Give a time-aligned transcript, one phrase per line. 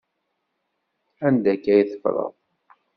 [1.25, 2.33] Anda akka ay teffreḍ?